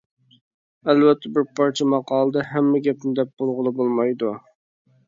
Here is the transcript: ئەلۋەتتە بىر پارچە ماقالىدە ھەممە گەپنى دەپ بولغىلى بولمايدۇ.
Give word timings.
ئەلۋەتتە 0.93 1.31
بىر 1.35 1.45
پارچە 1.59 1.87
ماقالىدە 1.91 2.47
ھەممە 2.55 2.83
گەپنى 2.89 3.17
دەپ 3.21 3.35
بولغىلى 3.45 3.79
بولمايدۇ. 3.83 4.35